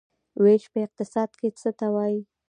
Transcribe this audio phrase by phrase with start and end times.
[0.41, 2.21] ویش په اقتصاد کې څه ته وايي؟